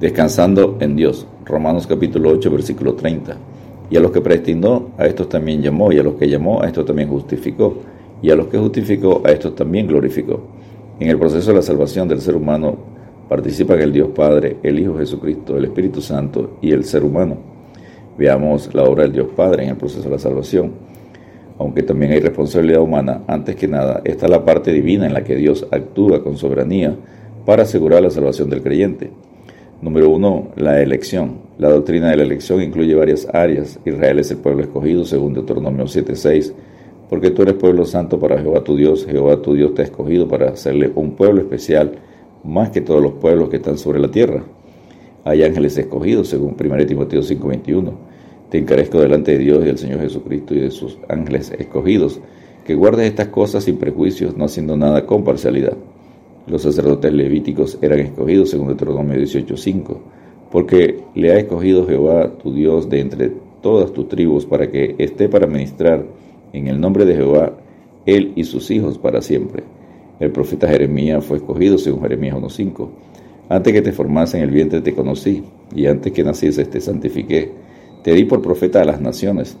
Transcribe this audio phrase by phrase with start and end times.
[0.00, 1.24] Descansando en Dios.
[1.44, 3.36] Romanos capítulo 8, versículo 30.
[3.90, 6.66] Y a los que predestinó, a estos también llamó, y a los que llamó, a
[6.66, 7.76] estos también justificó,
[8.20, 10.40] y a los que justificó, a estos también glorificó.
[10.98, 12.76] En el proceso de la salvación del ser humano
[13.28, 17.36] participan el Dios Padre, el Hijo Jesucristo, el Espíritu Santo y el ser humano.
[18.18, 20.72] Veamos la obra del Dios Padre en el proceso de la salvación.
[21.56, 25.36] Aunque también hay responsabilidad humana, antes que nada está la parte divina en la que
[25.36, 26.96] Dios actúa con soberanía
[27.46, 29.12] para asegurar la salvación del creyente.
[29.82, 31.38] Número uno, la elección.
[31.58, 33.78] La doctrina de la elección incluye varias áreas.
[33.84, 36.54] Israel es el pueblo escogido, según Deuteronomio 7:6,
[37.10, 39.06] porque tú eres pueblo santo para Jehová tu Dios.
[39.06, 41.92] Jehová tu Dios te ha escogido para hacerle un pueblo especial,
[42.44, 44.42] más que todos los pueblos que están sobre la tierra.
[45.24, 47.92] Hay ángeles escogidos, según 1 Timoteo 5:21.
[48.50, 52.20] Te encarezco delante de Dios y del Señor Jesucristo y de sus ángeles escogidos,
[52.64, 55.76] que guardes estas cosas sin prejuicios, no haciendo nada con parcialidad.
[56.46, 59.98] Los sacerdotes levíticos eran escogidos según Deuteronomio 18:5,
[60.50, 63.32] porque le ha escogido Jehová tu Dios de entre
[63.62, 66.04] todas tus tribus para que esté para ministrar
[66.52, 67.54] en el nombre de Jehová
[68.04, 69.64] él y sus hijos para siempre.
[70.20, 72.90] El profeta Jeremías fue escogido según Jeremías 1:5.
[73.48, 75.42] Antes que te formase en el vientre te conocí,
[75.74, 77.52] y antes que nacieses te santifiqué.
[78.02, 79.56] Te di por profeta a las naciones.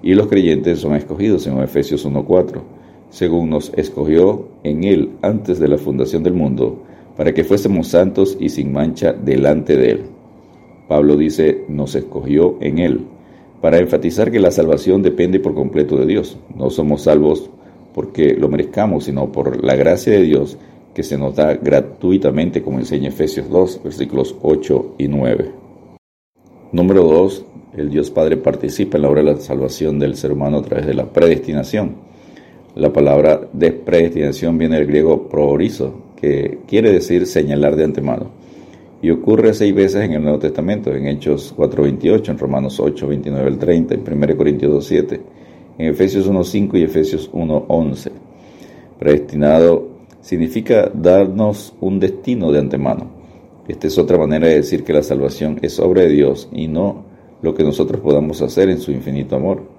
[0.00, 2.83] Y los creyentes son escogidos según Efesios 1:4
[3.14, 6.82] según nos escogió en Él antes de la fundación del mundo,
[7.16, 10.00] para que fuésemos santos y sin mancha delante de Él.
[10.88, 13.02] Pablo dice, nos escogió en Él,
[13.60, 16.36] para enfatizar que la salvación depende por completo de Dios.
[16.56, 17.48] No somos salvos
[17.94, 20.58] porque lo merezcamos, sino por la gracia de Dios
[20.92, 25.50] que se nos da gratuitamente, como enseña Efesios 2, versículos 8 y 9.
[26.72, 27.44] Número 2.
[27.76, 30.84] El Dios Padre participa en la obra de la salvación del ser humano a través
[30.84, 32.13] de la predestinación.
[32.76, 38.30] La palabra de predestinación viene del griego proorizo, que quiere decir señalar de antemano.
[39.00, 43.46] Y ocurre seis veces en el Nuevo Testamento, en Hechos 4.28, en Romanos 8, 29
[43.46, 45.20] al 30, en 1 Corintios 2.7,
[45.78, 48.10] en Efesios 1.5 y Efesios 1.11.
[48.98, 49.88] Predestinado
[50.20, 53.06] significa darnos un destino de antemano.
[53.68, 57.04] Esta es otra manera de decir que la salvación es obra de Dios y no
[57.40, 59.73] lo que nosotros podamos hacer en su infinito amor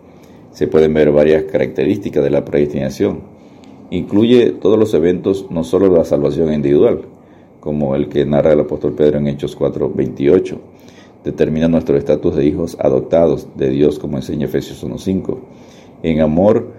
[0.55, 3.19] se pueden ver varias características de la predestinación.
[3.89, 7.01] Incluye todos los eventos, no solo la salvación individual,
[7.59, 10.57] como el que narra el apóstol Pedro en Hechos 4:28.
[11.25, 15.39] Determina nuestro estatus de hijos adoptados de Dios, como enseña Efesios 1:5.
[16.03, 16.71] En amor,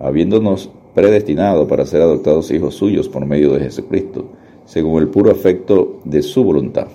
[0.00, 4.24] habiéndonos predestinado para ser adoptados hijos suyos por medio de Jesucristo,
[4.64, 6.88] según el puro afecto de su voluntad.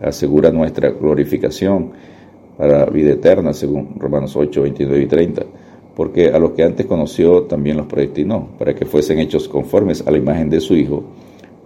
[0.00, 1.90] Asegura nuestra glorificación
[2.56, 5.46] para vida eterna, según Romanos 8, 29 y 30
[5.96, 10.10] porque a los que antes conoció también los predestinó, para que fuesen hechos conformes a
[10.10, 11.02] la imagen de su Hijo,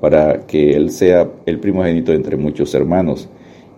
[0.00, 3.28] para que Él sea el primogénito entre muchos hermanos.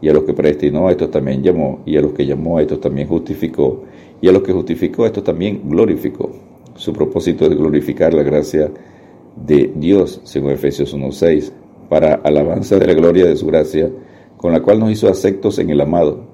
[0.03, 2.63] Y a los que predestinó a estos también llamó, y a los que llamó a
[2.63, 3.85] estos también justificó,
[4.21, 6.31] y a los que justificó a estos también glorificó.
[6.77, 8.71] Su propósito es glorificar la gracia
[9.35, 11.51] de Dios, según Efesios 1.6,
[11.89, 13.91] para alabanza de la gloria de su gracia,
[14.37, 16.32] con la cual nos hizo aceptos en el amado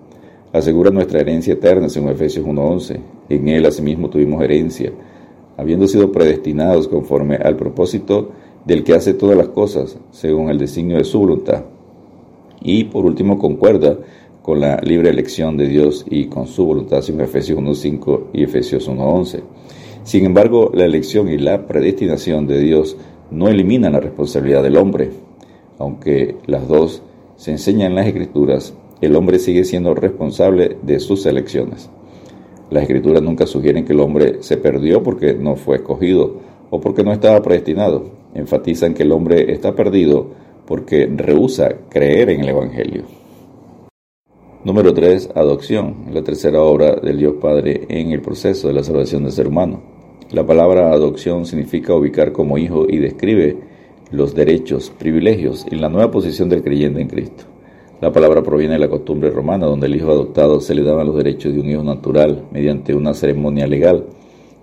[0.52, 3.00] asegura nuestra herencia eterna, según Efesios 1.11.
[3.28, 4.92] En él asimismo tuvimos herencia,
[5.56, 8.30] habiendo sido predestinados conforme al propósito
[8.64, 11.64] del que hace todas las cosas, según el designio de su voluntad.
[12.60, 13.98] Y por último concuerda
[14.42, 18.88] con la libre elección de Dios y con su voluntad, según Efesios 1.5 y Efesios
[18.88, 19.42] 1.11.
[20.04, 22.96] Sin embargo, la elección y la predestinación de Dios
[23.30, 25.10] no eliminan la responsabilidad del hombre,
[25.78, 27.02] aunque las dos
[27.36, 31.90] se enseñan en las Escrituras el hombre sigue siendo responsable de sus elecciones.
[32.70, 36.36] Las escrituras nunca sugieren que el hombre se perdió porque no fue escogido
[36.70, 38.10] o porque no estaba predestinado.
[38.34, 40.28] Enfatizan que el hombre está perdido
[40.66, 43.04] porque rehúsa creer en el Evangelio.
[44.64, 45.30] Número 3.
[45.34, 49.48] Adopción, la tercera obra del Dios Padre en el proceso de la salvación del ser
[49.48, 49.80] humano.
[50.30, 53.56] La palabra adopción significa ubicar como hijo y describe
[54.10, 57.44] los derechos, privilegios y la nueva posición del creyente en Cristo.
[58.00, 61.16] La palabra proviene de la costumbre romana, donde el hijo adoptado se le daban los
[61.16, 64.04] derechos de un hijo natural mediante una ceremonia legal.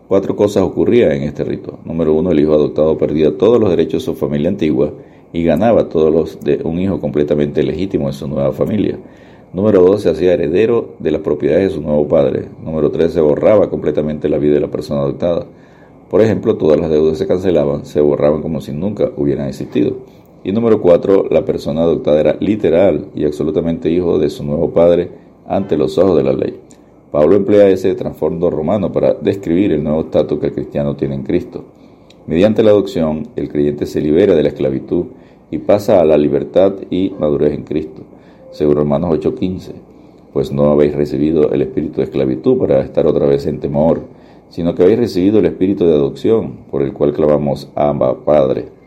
[0.08, 1.80] Cuatro cosas ocurrían en este rito.
[1.84, 4.94] Número uno, el hijo adoptado perdía todos los derechos de su familia antigua
[5.34, 8.98] y ganaba todos los de un hijo completamente legítimo en su nueva familia.
[9.52, 12.46] Número dos, se hacía heredero de las propiedades de su nuevo padre.
[12.64, 15.46] Número tres, se borraba completamente la vida de la persona adoptada.
[16.10, 19.98] Por ejemplo, todas las deudas se cancelaban, se borraban como si nunca hubieran existido.
[20.46, 25.10] Y número cuatro, la persona adoptada era literal y absolutamente hijo de su nuevo padre
[25.48, 26.60] ante los ojos de la ley.
[27.10, 31.24] Pablo emplea ese trasfondo romano para describir el nuevo estatus que el cristiano tiene en
[31.24, 31.64] Cristo.
[32.28, 35.06] Mediante la adopción, el creyente se libera de la esclavitud
[35.50, 38.04] y pasa a la libertad y madurez en Cristo.
[38.52, 39.74] según Romanos 8:15,
[40.32, 44.02] pues no habéis recibido el espíritu de esclavitud para estar otra vez en temor,
[44.50, 48.85] sino que habéis recibido el espíritu de adopción, por el cual clamamos Abba, Padre.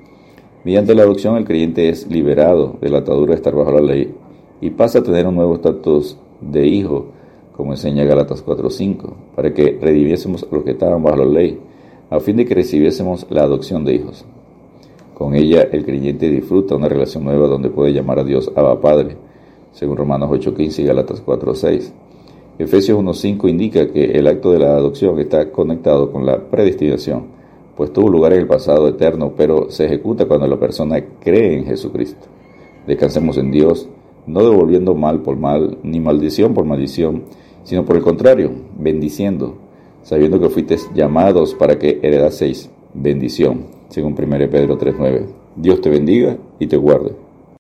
[0.69, 4.15] Mediante la adopción el creyente es liberado de la atadura de estar bajo la ley
[4.61, 7.06] y pasa a tener un nuevo estatus de hijo,
[7.56, 11.59] como enseña Galatas 4:5, para que rediviésemos a los que estaban bajo la ley,
[12.11, 14.26] a fin de que recibiésemos la adopción de hijos.
[15.15, 19.17] Con ella el creyente disfruta una relación nueva donde puede llamar a Dios Abba Padre,
[19.73, 21.94] según Romanos 8:15 y Galatas 4:6.
[22.59, 27.38] Efesios 1:5 indica que el acto de la adopción está conectado con la predestinación,
[27.78, 31.64] pues tuvo lugar en el pasado eterno, pero se ejecuta cuando la persona cree en
[31.64, 32.26] Jesucristo.
[32.88, 33.88] Descansemos en Dios,
[34.26, 37.22] no devolviendo mal por mal, ni maldición por maldición,
[37.62, 39.54] sino por el contrario, bendiciendo,
[40.02, 45.26] sabiendo que fuiste llamados para que heredaseis bendición, según 1 Pedro 3:9.
[45.54, 47.27] Dios te bendiga y te guarde.